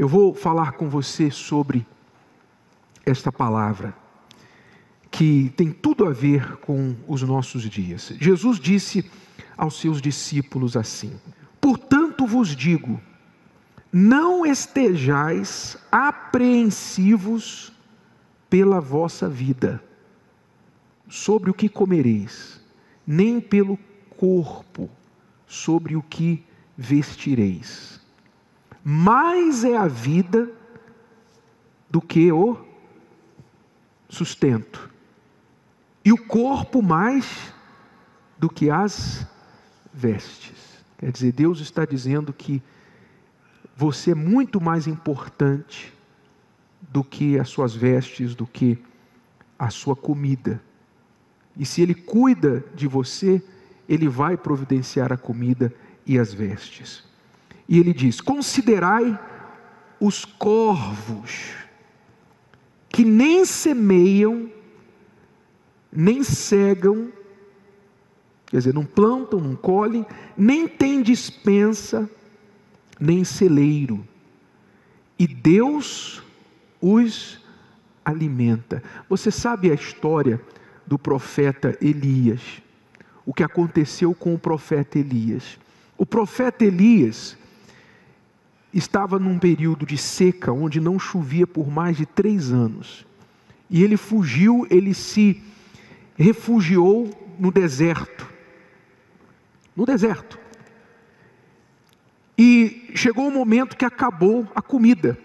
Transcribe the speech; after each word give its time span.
Eu 0.00 0.08
vou 0.08 0.32
falar 0.32 0.72
com 0.72 0.88
você 0.88 1.30
sobre 1.30 1.86
esta 3.04 3.30
palavra, 3.30 3.94
que 5.10 5.52
tem 5.54 5.70
tudo 5.70 6.06
a 6.06 6.10
ver 6.10 6.56
com 6.56 6.96
os 7.06 7.20
nossos 7.20 7.64
dias. 7.64 8.10
Jesus 8.18 8.58
disse 8.58 9.04
aos 9.58 9.78
seus 9.78 10.00
discípulos 10.00 10.74
assim: 10.74 11.20
Portanto 11.60 12.26
vos 12.26 12.56
digo, 12.56 12.98
não 13.92 14.46
estejais 14.46 15.76
apreensivos 15.92 17.70
pela 18.48 18.80
vossa 18.80 19.28
vida, 19.28 19.84
sobre 21.10 21.50
o 21.50 21.54
que 21.54 21.68
comereis, 21.68 22.58
nem 23.06 23.38
pelo 23.38 23.78
corpo, 24.16 24.88
sobre 25.46 25.94
o 25.94 26.02
que 26.02 26.42
vestireis. 26.74 27.99
Mais 28.82 29.64
é 29.64 29.76
a 29.76 29.86
vida 29.86 30.50
do 31.90 32.00
que 32.00 32.30
o 32.32 32.56
sustento, 34.08 34.90
e 36.04 36.12
o 36.12 36.26
corpo 36.26 36.82
mais 36.82 37.52
do 38.38 38.48
que 38.48 38.70
as 38.70 39.26
vestes. 39.92 40.82
Quer 40.98 41.12
dizer, 41.12 41.32
Deus 41.32 41.60
está 41.60 41.84
dizendo 41.84 42.32
que 42.32 42.62
você 43.76 44.12
é 44.12 44.14
muito 44.14 44.60
mais 44.60 44.86
importante 44.86 45.92
do 46.80 47.04
que 47.04 47.38
as 47.38 47.48
suas 47.48 47.74
vestes, 47.74 48.34
do 48.34 48.46
que 48.46 48.78
a 49.58 49.70
sua 49.70 49.94
comida. 49.94 50.62
E 51.56 51.64
se 51.64 51.82
Ele 51.82 51.94
cuida 51.94 52.64
de 52.74 52.86
você, 52.86 53.42
Ele 53.88 54.08
vai 54.08 54.36
providenciar 54.36 55.12
a 55.12 55.16
comida 55.16 55.72
e 56.06 56.18
as 56.18 56.32
vestes. 56.32 57.09
E 57.70 57.78
Ele 57.78 57.94
diz: 57.94 58.20
Considerai 58.20 59.16
os 60.00 60.24
corvos, 60.24 61.52
que 62.88 63.04
nem 63.04 63.44
semeiam, 63.44 64.50
nem 65.92 66.24
cegam, 66.24 67.12
quer 68.46 68.56
dizer, 68.56 68.74
não 68.74 68.84
plantam, 68.84 69.40
não 69.40 69.54
colhem, 69.54 70.04
nem 70.36 70.66
têm 70.66 71.00
dispensa, 71.00 72.10
nem 72.98 73.22
celeiro, 73.22 74.04
e 75.16 75.28
Deus 75.28 76.24
os 76.80 77.38
alimenta. 78.04 78.82
Você 79.08 79.30
sabe 79.30 79.70
a 79.70 79.74
história 79.74 80.40
do 80.84 80.98
profeta 80.98 81.78
Elias? 81.80 82.60
O 83.24 83.32
que 83.32 83.44
aconteceu 83.44 84.12
com 84.12 84.34
o 84.34 84.38
profeta 84.38 84.98
Elias? 84.98 85.56
O 85.96 86.04
profeta 86.04 86.64
Elias 86.64 87.38
estava 88.72 89.18
num 89.18 89.38
período 89.38 89.84
de 89.84 89.96
seca, 89.96 90.52
onde 90.52 90.80
não 90.80 90.98
chovia 90.98 91.46
por 91.46 91.70
mais 91.70 91.96
de 91.96 92.06
três 92.06 92.52
anos. 92.52 93.06
E 93.68 93.82
ele 93.82 93.96
fugiu, 93.96 94.66
ele 94.70 94.94
se 94.94 95.42
refugiou 96.16 97.10
no 97.38 97.50
deserto. 97.50 98.28
No 99.76 99.86
deserto. 99.86 100.38
E 102.36 102.90
chegou 102.94 103.28
o 103.28 103.32
momento 103.32 103.76
que 103.76 103.84
acabou 103.84 104.46
a 104.54 104.62
comida. 104.62 105.18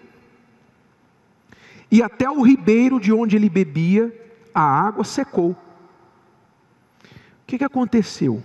E 1.90 2.02
até 2.02 2.28
o 2.30 2.42
ribeiro 2.42 3.00
de 3.00 3.12
onde 3.12 3.36
ele 3.36 3.48
bebia, 3.48 4.12
a 4.54 4.62
água 4.62 5.04
secou. 5.04 5.50
O 5.52 5.56
que, 7.46 7.58
que 7.58 7.64
aconteceu? 7.64 8.42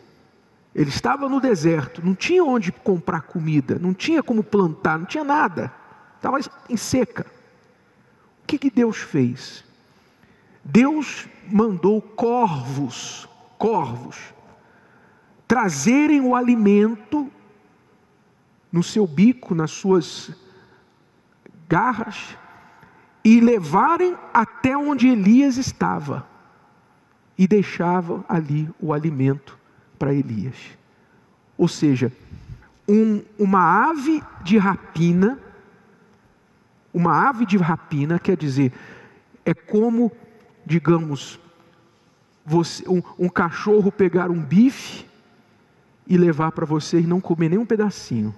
Ele 0.74 0.90
estava 0.90 1.28
no 1.28 1.42
deserto, 1.42 2.04
não 2.04 2.16
tinha 2.16 2.44
onde 2.44 2.72
comprar 2.72 3.22
comida, 3.24 3.78
não 3.78 3.94
tinha 3.94 4.24
como 4.24 4.42
plantar, 4.42 4.98
não 4.98 5.06
tinha 5.06 5.24
nada, 5.24 5.72
estava 6.16 6.40
em 6.70 6.78
seca. 6.78 7.26
O 8.44 8.48
que, 8.48 8.58
que 8.58 8.72
Deus 8.72 8.98
fez? 8.98 9.66
Deus 10.64 11.28
mandou 11.50 12.02
corvos, 12.02 13.28
corvos, 13.58 14.18
trazerem 15.46 16.22
o 16.22 16.36
alimento 16.36 17.30
no 18.72 18.82
seu 18.82 19.06
bico, 19.06 19.54
nas 19.54 19.72
suas 19.72 20.32
garras, 21.68 22.38
e 23.24 23.42
levarem 23.42 24.18
até 24.34 24.76
onde 24.78 25.10
Elias 25.10 25.58
estava, 25.58 26.26
e 27.38 27.46
deixavam 27.46 28.24
ali 28.30 28.70
o 28.80 28.94
alimento 28.94 29.61
para 30.02 30.16
Elias. 30.16 30.56
Ou 31.56 31.68
seja, 31.68 32.12
um, 32.90 33.22
uma 33.38 33.88
ave 33.88 34.24
de 34.44 34.58
rapina, 34.58 35.38
uma 36.92 37.30
ave 37.30 37.46
de 37.46 37.56
rapina 37.56 38.18
quer 38.18 38.36
dizer, 38.36 38.74
é 39.46 39.54
como, 39.54 40.12
digamos, 40.66 41.40
você, 42.44 42.84
um, 42.90 43.04
um 43.20 43.30
cachorro 43.30 43.92
pegar 43.92 44.32
um 44.32 44.42
bife 44.42 45.06
e 46.08 46.18
levar 46.18 46.52
para 46.52 46.66
você 46.66 47.00
e 47.00 47.06
não 47.06 47.22
comer 47.22 47.50
nem 47.50 47.60
um 47.60 47.66
pedacinho. 47.66 48.34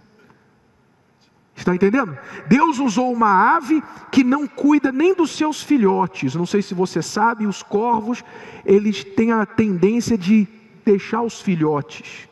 Está 1.55 1.73
entendendo? 1.73 2.17
Deus 2.45 2.77
usou 2.77 3.13
uma 3.13 3.55
ave 3.55 3.81
que 4.11 4.21
não 4.21 4.45
cuida 4.45 4.91
nem 4.91 5.15
dos 5.15 5.31
seus 5.31 5.63
filhotes. 5.63 6.35
Não 6.35 6.45
sei 6.45 6.61
se 6.61 6.73
você 6.73 7.01
sabe, 7.01 7.47
os 7.47 7.63
corvos, 7.63 8.21
eles 8.65 9.05
têm 9.05 9.31
a 9.31 9.45
tendência 9.45 10.17
de 10.17 10.45
deixar 10.83 11.21
os 11.21 11.41
filhotes. 11.41 12.27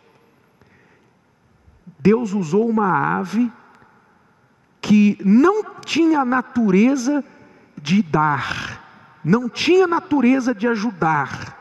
Deus 1.99 2.33
usou 2.33 2.67
uma 2.67 3.17
ave 3.17 3.51
que 4.79 5.17
não 5.23 5.75
tinha 5.81 6.25
natureza 6.25 7.23
de 7.77 8.01
dar, 8.01 9.19
não 9.23 9.47
tinha 9.47 9.85
natureza 9.85 10.53
de 10.53 10.67
ajudar. 10.67 11.57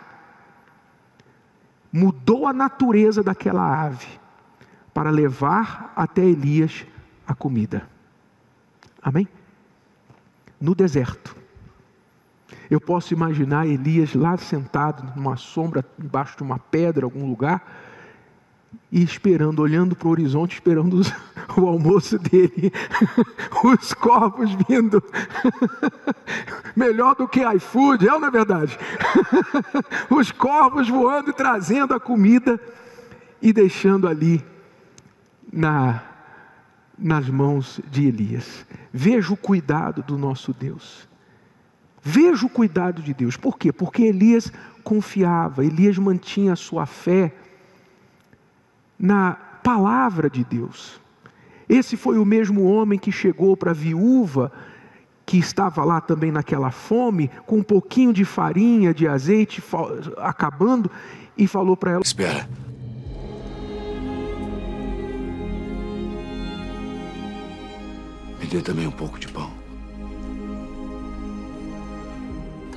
Mudou 1.92 2.46
a 2.46 2.52
natureza 2.52 3.22
daquela 3.22 3.84
ave 3.86 4.20
para 4.94 5.10
levar 5.10 5.92
até 5.96 6.22
Elias 6.24 6.86
a 7.26 7.34
comida. 7.34 7.88
Amém? 9.02 9.28
No 10.60 10.74
deserto. 10.74 11.39
Eu 12.70 12.80
posso 12.80 13.12
imaginar 13.12 13.66
Elias 13.66 14.14
lá 14.14 14.36
sentado 14.36 15.12
numa 15.16 15.36
sombra, 15.36 15.84
embaixo 15.98 16.36
de 16.36 16.42
uma 16.42 16.58
pedra, 16.58 17.04
algum 17.04 17.28
lugar, 17.28 17.62
e 18.92 19.02
esperando, 19.02 19.60
olhando 19.60 19.96
para 19.96 20.08
o 20.08 20.10
horizonte, 20.10 20.54
esperando 20.54 20.94
os, 20.94 21.12
o 21.56 21.66
almoço 21.66 22.18
dele, 22.18 22.72
os 23.64 23.92
corpos 23.94 24.50
vindo, 24.68 25.02
melhor 26.74 27.14
do 27.16 27.26
que 27.26 27.40
iFood, 27.56 28.08
é 28.08 28.12
ou 28.12 28.20
não 28.20 28.28
é 28.28 28.30
verdade? 28.30 28.78
os 30.08 30.30
corpos 30.32 30.88
voando 30.88 31.30
e 31.30 31.34
trazendo 31.34 31.94
a 31.94 32.00
comida 32.00 32.60
e 33.40 33.52
deixando 33.52 34.06
ali 34.06 34.44
na 35.52 36.02
nas 37.00 37.28
mãos 37.28 37.80
de 37.90 38.06
Elias. 38.06 38.66
Veja 38.92 39.32
o 39.32 39.36
cuidado 39.36 40.02
do 40.02 40.18
nosso 40.18 40.52
Deus. 40.52 41.08
Veja 42.02 42.46
o 42.46 42.50
cuidado 42.50 43.02
de 43.02 43.12
Deus. 43.12 43.36
Por 43.36 43.58
quê? 43.58 43.72
Porque 43.72 44.02
Elias 44.02 44.52
confiava, 44.82 45.64
Elias 45.64 45.98
mantinha 45.98 46.54
a 46.54 46.56
sua 46.56 46.86
fé 46.86 47.32
na 48.98 49.32
palavra 49.62 50.28
de 50.30 50.44
Deus. 50.44 51.00
Esse 51.68 51.96
foi 51.96 52.18
o 52.18 52.24
mesmo 52.24 52.64
homem 52.64 52.98
que 52.98 53.12
chegou 53.12 53.56
para 53.56 53.70
a 53.70 53.74
viúva, 53.74 54.50
que 55.24 55.38
estava 55.38 55.84
lá 55.84 56.00
também 56.00 56.32
naquela 56.32 56.70
fome, 56.70 57.30
com 57.46 57.58
um 57.58 57.62
pouquinho 57.62 58.12
de 58.12 58.24
farinha, 58.24 58.92
de 58.92 59.06
azeite 59.06 59.62
acabando, 60.16 60.90
e 61.36 61.46
falou 61.46 61.76
para 61.76 61.92
ela: 61.92 62.02
Espera. 62.02 62.48
dê 68.50 68.60
também 68.60 68.86
um 68.86 68.90
pouco 68.90 69.18
de 69.18 69.28
pão. 69.28 69.59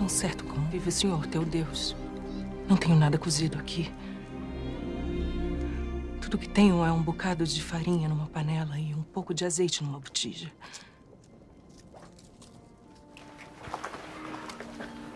Tão 0.03 0.09
certo 0.09 0.43
como 0.43 0.67
vive 0.67 0.89
o 0.89 0.91
Senhor, 0.91 1.25
teu 1.27 1.45
Deus. 1.45 1.95
Não 2.67 2.75
tenho 2.75 2.93
nada 2.93 3.17
cozido 3.17 3.57
aqui. 3.57 3.89
Tudo 6.19 6.37
que 6.37 6.49
tenho 6.49 6.83
é 6.83 6.91
um 6.91 7.01
bocado 7.01 7.45
de 7.45 7.63
farinha 7.63 8.09
numa 8.09 8.27
panela 8.27 8.77
e 8.77 8.93
um 8.93 9.01
pouco 9.01 9.33
de 9.33 9.45
azeite 9.45 9.81
numa 9.81 9.97
botija. 9.97 10.51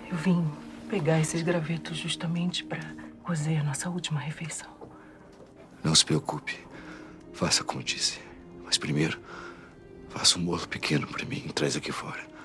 Eu 0.10 0.16
vim 0.16 0.50
pegar 0.90 1.20
esses 1.20 1.42
gravetos 1.42 1.98
justamente 1.98 2.64
para 2.64 2.96
cozer 3.24 3.66
nossa 3.66 3.90
última 3.90 4.22
refeição. 4.22 4.70
Não 5.84 5.94
se 5.94 6.06
preocupe. 6.06 6.66
Faça 7.34 7.62
como 7.62 7.84
disse. 7.84 8.22
Mas 8.64 8.78
primeiro, 8.78 9.20
Faça 10.08 10.40
um 10.40 10.46
bolo 10.46 10.66
pequeno 10.66 11.06
para 11.06 11.26
mim 11.26 11.44
e 11.46 11.52
traz 11.52 11.76
aqui 11.76 11.92
fora. 11.92 12.37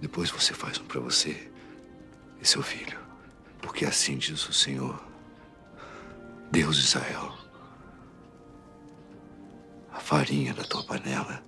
Depois 0.00 0.30
você 0.30 0.54
faz 0.54 0.78
um 0.78 0.84
para 0.84 1.00
você 1.00 1.50
e 2.40 2.46
seu 2.46 2.62
filho. 2.62 2.98
Porque 3.60 3.84
assim 3.84 4.16
diz 4.16 4.48
o 4.48 4.52
Senhor, 4.52 5.02
Deus 6.50 6.76
de 6.76 6.84
Israel. 6.84 7.34
A 9.92 10.00
farinha 10.00 10.54
da 10.54 10.64
tua 10.64 10.82
panela 10.84 11.44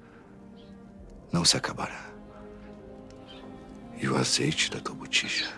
não 1.32 1.44
se 1.44 1.56
acabará. 1.56 2.10
E 3.96 4.08
o 4.08 4.16
azeite 4.16 4.70
da 4.70 4.80
tua 4.80 4.94
botija 4.94 5.48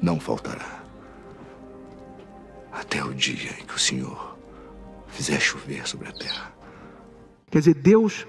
não 0.00 0.20
faltará. 0.20 0.84
Até 2.70 3.02
o 3.02 3.12
dia 3.14 3.52
em 3.58 3.66
que 3.66 3.74
o 3.74 3.78
Senhor 3.78 4.38
fizer 5.08 5.40
chover 5.40 5.86
sobre 5.88 6.08
a 6.08 6.12
terra. 6.12 6.52
Quer 7.50 7.58
dizer, 7.60 7.74
Deus 7.74 8.26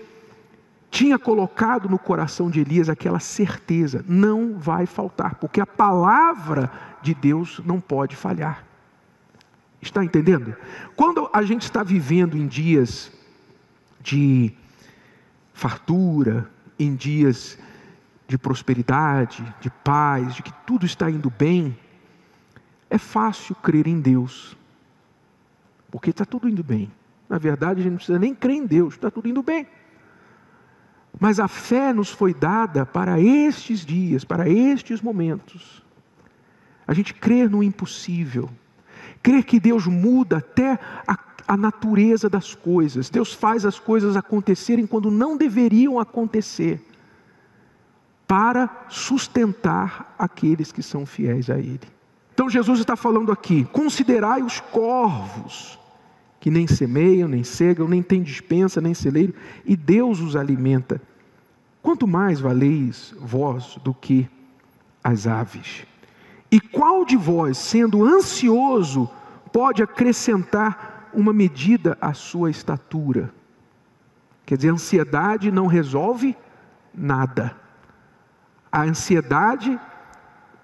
tinha 0.89 1.19
colocado 1.19 1.89
no 1.89 1.99
coração 1.99 2.49
de 2.49 2.59
Elias 2.59 2.89
aquela 2.89 3.19
certeza: 3.19 4.03
não 4.07 4.57
vai 4.57 4.85
faltar, 4.85 5.35
porque 5.35 5.61
a 5.61 5.65
palavra 5.65 6.71
de 7.01 7.13
Deus 7.13 7.61
não 7.65 7.79
pode 7.79 8.15
falhar. 8.15 8.63
Está 9.81 10.03
entendendo? 10.03 10.55
Quando 10.95 11.29
a 11.31 11.43
gente 11.43 11.63
está 11.63 11.83
vivendo 11.83 12.35
em 12.37 12.47
dias 12.47 13.11
de 14.01 14.53
fartura, 15.53 16.49
em 16.79 16.95
dias 16.95 17.57
de 18.27 18.37
prosperidade, 18.37 19.43
de 19.61 19.69
paz, 19.69 20.35
de 20.35 20.43
que 20.43 20.51
tudo 20.65 20.85
está 20.85 21.09
indo 21.09 21.29
bem, 21.29 21.77
é 22.89 22.97
fácil 22.97 23.55
crer 23.55 23.87
em 23.87 23.99
Deus, 23.99 24.57
porque 25.91 26.09
está 26.09 26.25
tudo 26.25 26.49
indo 26.49 26.63
bem. 26.63 26.91
Na 27.29 27.37
verdade, 27.37 27.79
a 27.79 27.83
gente 27.83 27.91
não 27.91 27.97
precisa 27.97 28.19
nem 28.19 28.33
crer 28.33 28.55
em 28.55 28.65
Deus, 28.65 28.95
está 28.95 29.11
tudo 29.11 29.27
indo 29.27 29.43
bem. 29.43 29.67
Mas 31.19 31.39
a 31.39 31.47
fé 31.47 31.91
nos 31.91 32.09
foi 32.09 32.33
dada 32.33 32.85
para 32.85 33.19
estes 33.19 33.85
dias, 33.85 34.23
para 34.23 34.47
estes 34.47 35.01
momentos. 35.01 35.83
A 36.87 36.93
gente 36.93 37.13
crer 37.13 37.49
no 37.49 37.63
impossível, 37.63 38.49
crer 39.21 39.43
que 39.43 39.59
Deus 39.59 39.87
muda 39.87 40.37
até 40.37 40.79
a, 41.07 41.17
a 41.47 41.57
natureza 41.57 42.29
das 42.29 42.53
coisas, 42.53 43.09
Deus 43.09 43.33
faz 43.33 43.65
as 43.65 43.79
coisas 43.79 44.15
acontecerem 44.15 44.85
quando 44.85 45.09
não 45.09 45.35
deveriam 45.35 45.99
acontecer, 45.99 46.83
para 48.27 48.85
sustentar 48.89 50.13
aqueles 50.19 50.71
que 50.71 50.83
são 50.83 51.05
fiéis 51.05 51.49
a 51.49 51.57
Ele. 51.57 51.79
Então 52.33 52.49
Jesus 52.49 52.79
está 52.79 52.95
falando 52.95 53.31
aqui: 53.31 53.65
considerai 53.71 54.43
os 54.43 54.59
corvos, 54.59 55.79
que 56.39 56.51
nem 56.51 56.67
semeiam, 56.67 57.27
nem 57.27 57.43
cegam, 57.43 57.87
nem 57.87 58.03
têm 58.03 58.21
dispensa, 58.21 58.79
nem 58.79 58.93
celeiro, 58.93 59.33
e 59.65 59.75
Deus 59.75 60.19
os 60.19 60.35
alimenta. 60.35 61.01
Quanto 61.81 62.07
mais 62.07 62.39
valeis 62.39 63.15
vós 63.19 63.79
do 63.83 63.93
que 63.93 64.29
as 65.03 65.25
aves? 65.25 65.85
E 66.51 66.59
qual 66.59 67.03
de 67.05 67.17
vós, 67.17 67.57
sendo 67.57 68.05
ansioso, 68.05 69.09
pode 69.51 69.81
acrescentar 69.81 71.09
uma 71.13 71.33
medida 71.33 71.97
à 71.99 72.13
sua 72.13 72.49
estatura? 72.49 73.31
Quer 74.45 74.55
dizer, 74.57 74.69
a 74.69 74.73
ansiedade 74.73 75.51
não 75.51 75.67
resolve 75.67 76.35
nada. 76.93 77.55
A 78.71 78.83
ansiedade 78.83 79.79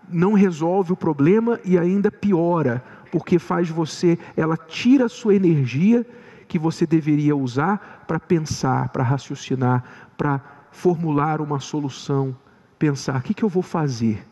não 0.07 0.33
resolve 0.33 0.93
o 0.93 0.97
problema 0.97 1.59
e 1.65 1.77
ainda 1.77 2.11
piora, 2.11 2.83
porque 3.13 3.37
faz 3.37 3.69
você, 3.69 4.17
ela 4.35 4.57
tira 4.57 5.05
a 5.05 5.09
sua 5.09 5.35
energia 5.35 6.03
que 6.47 6.57
você 6.57 6.83
deveria 6.83 7.35
usar 7.35 8.03
para 8.07 8.19
pensar, 8.19 8.89
para 8.89 9.03
raciocinar, 9.03 9.83
para 10.17 10.41
formular 10.71 11.39
uma 11.39 11.59
solução, 11.59 12.35
pensar: 12.79 13.19
o 13.19 13.21
que, 13.21 13.35
que 13.35 13.43
eu 13.43 13.49
vou 13.49 13.61
fazer? 13.61 14.25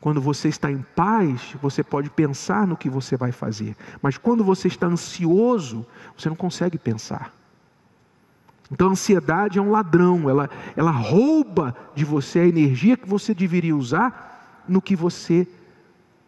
Quando 0.00 0.22
você 0.22 0.48
está 0.48 0.72
em 0.72 0.82
paz, 0.96 1.54
você 1.60 1.84
pode 1.84 2.08
pensar 2.08 2.66
no 2.66 2.78
que 2.78 2.88
você 2.88 3.14
vai 3.14 3.30
fazer, 3.30 3.76
mas 4.00 4.16
quando 4.16 4.42
você 4.42 4.68
está 4.68 4.86
ansioso, 4.86 5.84
você 6.16 6.30
não 6.30 6.36
consegue 6.36 6.78
pensar. 6.78 7.30
Então 8.72 8.88
a 8.88 8.92
ansiedade 8.92 9.58
é 9.58 9.62
um 9.62 9.70
ladrão, 9.70 10.30
ela, 10.30 10.48
ela 10.74 10.92
rouba 10.92 11.76
de 11.94 12.06
você 12.06 12.38
a 12.38 12.46
energia 12.46 12.96
que 12.96 13.06
você 13.06 13.34
deveria 13.34 13.76
usar 13.76 14.64
no 14.66 14.80
que 14.80 14.96
você 14.96 15.46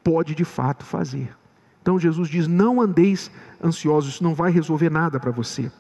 pode 0.05 0.35
de 0.35 0.45
fato 0.45 0.85
fazer. 0.85 1.40
Então 1.83 1.99
Jesus 1.99 2.29
diz: 2.29 2.47
não 2.47 2.81
andeis 2.81 3.31
ansiosos, 3.63 4.15
isso 4.15 4.25
não 4.25 4.35
vai 4.35 4.51
resolver 4.51 4.91
nada 4.91 5.19
para 5.19 5.31
você. 5.31 5.71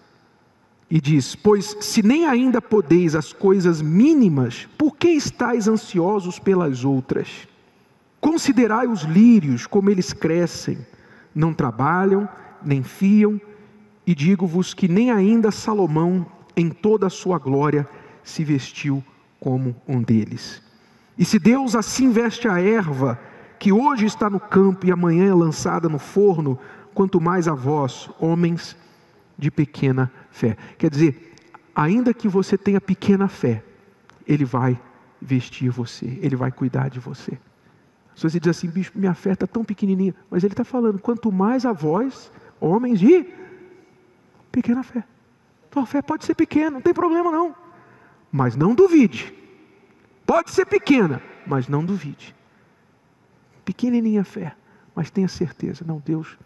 E 0.90 1.00
diz: 1.00 1.34
Pois 1.34 1.76
se 1.80 2.02
nem 2.02 2.26
ainda 2.26 2.60
podeis 2.60 3.14
as 3.14 3.32
coisas 3.32 3.80
mínimas, 3.80 4.68
por 4.76 4.96
que 4.96 5.08
estáis 5.08 5.68
ansiosos 5.68 6.38
pelas 6.38 6.84
outras? 6.84 7.48
Considerai 8.20 8.86
os 8.86 9.02
lírios, 9.02 9.66
como 9.66 9.88
eles 9.88 10.12
crescem, 10.12 10.78
não 11.34 11.54
trabalham, 11.54 12.28
nem 12.62 12.82
fiam, 12.82 13.40
e 14.06 14.14
digo-vos 14.14 14.74
que 14.74 14.88
nem 14.88 15.10
ainda 15.10 15.50
Salomão, 15.50 16.26
em 16.56 16.68
toda 16.68 17.06
a 17.06 17.10
sua 17.10 17.38
glória, 17.38 17.88
se 18.22 18.44
vestiu 18.44 19.02
como 19.38 19.74
um 19.88 20.02
deles. 20.02 20.60
E 21.16 21.24
se 21.24 21.38
Deus 21.38 21.74
assim 21.74 22.10
veste 22.10 22.48
a 22.48 22.60
erva, 22.60 23.18
que 23.60 23.70
hoje 23.70 24.06
está 24.06 24.30
no 24.30 24.40
campo 24.40 24.86
e 24.86 24.90
amanhã 24.90 25.28
é 25.28 25.34
lançada 25.34 25.86
no 25.86 25.98
forno, 25.98 26.58
quanto 26.94 27.20
mais 27.20 27.46
a 27.46 27.52
vós, 27.52 28.08
homens 28.18 28.74
de 29.36 29.50
pequena 29.50 30.10
fé. 30.30 30.56
Quer 30.78 30.88
dizer, 30.88 31.34
ainda 31.76 32.14
que 32.14 32.26
você 32.26 32.56
tenha 32.56 32.80
pequena 32.80 33.28
fé, 33.28 33.62
Ele 34.26 34.46
vai 34.46 34.80
vestir 35.20 35.68
você, 35.68 36.18
Ele 36.22 36.34
vai 36.34 36.50
cuidar 36.50 36.88
de 36.88 36.98
você. 36.98 37.38
Se 38.16 38.22
você 38.22 38.40
diz 38.40 38.48
assim, 38.48 38.70
bicho, 38.70 38.92
minha 38.94 39.12
fé 39.12 39.32
está 39.32 39.46
tão 39.46 39.62
pequenininha, 39.62 40.14
mas 40.30 40.42
Ele 40.42 40.54
está 40.54 40.64
falando, 40.64 40.98
quanto 40.98 41.30
mais 41.30 41.66
a 41.66 41.72
vós, 41.72 42.32
homens 42.58 42.98
de 42.98 43.26
pequena 44.50 44.82
fé. 44.82 45.04
Tua 45.70 45.84
fé 45.84 46.00
pode 46.00 46.24
ser 46.24 46.34
pequena, 46.34 46.70
não 46.70 46.80
tem 46.80 46.94
problema 46.94 47.30
não, 47.30 47.54
mas 48.32 48.56
não 48.56 48.74
duvide. 48.74 49.34
Pode 50.24 50.50
ser 50.50 50.64
pequena, 50.64 51.22
mas 51.46 51.68
não 51.68 51.84
duvide 51.84 52.39
pequenininha 53.60 54.24
fé, 54.24 54.54
mas 54.94 55.10
tenha 55.10 55.28
certeza, 55.28 55.84
não, 55.86 56.02
Deus 56.04 56.36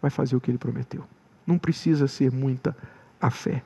vai 0.00 0.10
fazer 0.10 0.36
o 0.36 0.40
que 0.40 0.50
ele 0.50 0.58
prometeu. 0.58 1.04
Não 1.46 1.58
precisa 1.58 2.06
ser 2.06 2.30
muita 2.32 2.76
a 3.20 3.30
fé. 3.30 3.62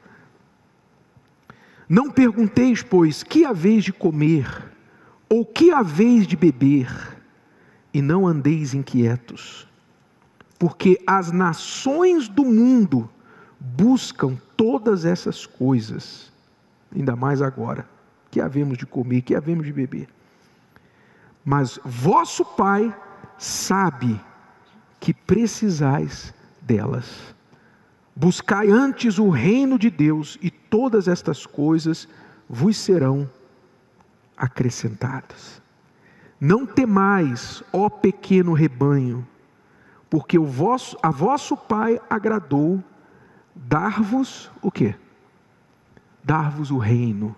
Não 1.89 2.11
pergunteis, 2.11 2.83
pois, 2.83 3.23
que 3.23 3.45
haveis 3.45 3.85
de 3.85 3.93
comer, 3.93 4.47
ou 5.29 5.45
que 5.45 5.71
haveis 5.71 6.27
de 6.27 6.37
beber, 6.37 6.89
e 7.93 8.01
não 8.01 8.27
andeis 8.27 8.75
inquietos, 8.75 9.69
porque 10.59 11.01
as 11.07 11.31
nações 11.31 12.29
do 12.29 12.45
mundo 12.45 13.09
buscam 13.61 14.37
todas 14.57 15.05
essas 15.05 15.47
coisas, 15.47 16.33
ainda 16.95 17.15
mais 17.15 17.43
agora, 17.43 17.89
que 18.31 18.41
havemos 18.41 18.77
de 18.79 18.87
comer, 18.87 19.23
que 19.23 19.35
havemos 19.35 19.67
de 19.67 19.73
beber. 19.73 20.09
Mas 21.45 21.79
vosso 21.85 22.45
Pai 22.45 22.95
sabe 23.37 24.21
que 24.99 25.13
precisais 25.13 26.33
delas. 26.63 27.35
Buscai 28.17 28.71
antes 28.71 29.19
o 29.19 29.29
reino 29.29 29.79
de 29.79 29.91
Deus 29.91 30.39
e 30.41 30.51
todas 30.51 31.09
estas 31.09 31.45
coisas 31.45 32.09
vos 32.49 32.77
serão 32.77 33.29
acrescentadas. 34.37 35.61
Não 36.41 36.67
temais, 36.67 37.63
ó 37.73 37.89
pequeno 37.89 38.53
rebanho, 38.53 39.27
porque 40.09 40.39
o 40.39 40.45
vosso, 40.45 40.97
a 41.03 41.11
vosso 41.11 41.57
Pai 41.57 42.01
agradou 42.09 42.83
dar-vos 43.55 44.51
o 44.63 44.71
quê? 44.71 44.95
Dar-vos 46.23 46.71
o 46.71 46.79
reino. 46.79 47.35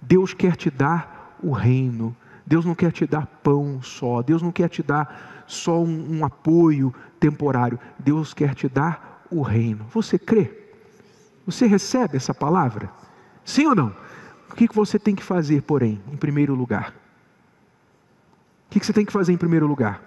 Deus 0.00 0.34
quer 0.34 0.56
te 0.56 0.70
dar 0.70 1.36
o 1.42 1.52
reino. 1.52 2.16
Deus 2.46 2.64
não 2.64 2.74
quer 2.74 2.92
te 2.92 3.06
dar 3.06 3.26
pão 3.26 3.80
só, 3.82 4.22
Deus 4.22 4.42
não 4.42 4.52
quer 4.52 4.68
te 4.68 4.82
dar 4.82 5.44
só 5.46 5.82
um, 5.82 6.18
um 6.18 6.24
apoio 6.24 6.94
temporário, 7.18 7.78
Deus 7.98 8.34
quer 8.34 8.54
te 8.54 8.68
dar 8.68 9.24
o 9.30 9.42
reino. 9.42 9.86
Você 9.90 10.18
crê? 10.18 10.50
Você 11.46 11.66
recebe 11.66 12.16
essa 12.16 12.34
palavra? 12.34 12.90
Sim 13.44 13.66
ou 13.66 13.74
não? 13.74 13.94
O 14.50 14.54
que 14.54 14.68
você 14.72 14.98
tem 14.98 15.14
que 15.14 15.22
fazer, 15.22 15.62
porém, 15.62 16.00
em 16.12 16.16
primeiro 16.16 16.54
lugar? 16.54 16.94
O 18.66 18.70
que 18.70 18.84
você 18.84 18.92
tem 18.92 19.04
que 19.04 19.12
fazer 19.12 19.32
em 19.32 19.36
primeiro 19.36 19.66
lugar? 19.66 20.02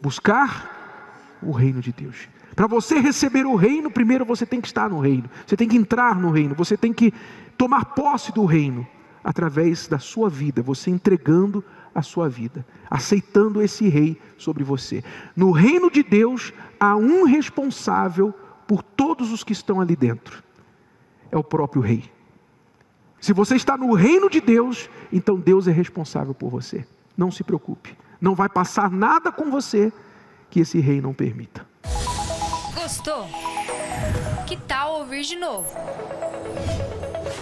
Buscar 0.00 1.38
o 1.42 1.52
reino 1.52 1.80
de 1.80 1.92
Deus. 1.92 2.28
Para 2.54 2.66
você 2.66 2.98
receber 2.98 3.44
o 3.44 3.54
reino, 3.54 3.90
primeiro 3.90 4.24
você 4.24 4.46
tem 4.46 4.60
que 4.60 4.66
estar 4.66 4.88
no 4.88 4.98
reino, 4.98 5.28
você 5.46 5.56
tem 5.56 5.68
que 5.68 5.76
entrar 5.76 6.18
no 6.18 6.30
reino, 6.30 6.54
você 6.54 6.76
tem 6.76 6.92
que 6.92 7.12
tomar 7.56 7.84
posse 7.86 8.32
do 8.32 8.44
reino 8.44 8.86
através 9.26 9.88
da 9.88 9.98
sua 9.98 10.30
vida, 10.30 10.62
você 10.62 10.88
entregando 10.88 11.64
a 11.92 12.00
sua 12.00 12.28
vida, 12.28 12.64
aceitando 12.88 13.60
esse 13.60 13.88
rei 13.88 14.16
sobre 14.38 14.62
você. 14.62 15.02
No 15.34 15.50
reino 15.50 15.90
de 15.90 16.04
Deus 16.04 16.54
há 16.78 16.94
um 16.94 17.24
responsável 17.24 18.32
por 18.68 18.84
todos 18.84 19.32
os 19.32 19.42
que 19.42 19.52
estão 19.52 19.80
ali 19.80 19.96
dentro. 19.96 20.44
É 21.28 21.36
o 21.36 21.42
próprio 21.42 21.82
rei. 21.82 22.04
Se 23.20 23.32
você 23.32 23.56
está 23.56 23.76
no 23.76 23.94
reino 23.94 24.30
de 24.30 24.40
Deus, 24.40 24.88
então 25.12 25.40
Deus 25.40 25.66
é 25.66 25.72
responsável 25.72 26.32
por 26.32 26.48
você. 26.48 26.86
Não 27.16 27.32
se 27.32 27.42
preocupe. 27.42 27.98
Não 28.20 28.32
vai 28.36 28.48
passar 28.48 28.92
nada 28.92 29.32
com 29.32 29.50
você 29.50 29.92
que 30.48 30.60
esse 30.60 30.78
rei 30.78 31.00
não 31.00 31.12
permita. 31.12 31.66
Gostou? 32.76 33.26
Que 34.46 34.56
tal 34.56 35.00
ouvir 35.00 35.22
de 35.22 35.34
novo? 35.34 35.66